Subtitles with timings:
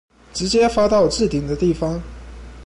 [0.33, 2.01] 直接發到置頂的地方